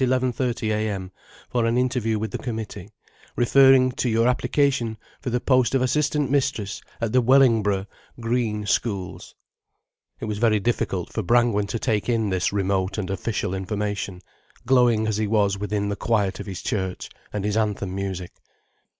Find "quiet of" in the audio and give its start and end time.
15.95-16.47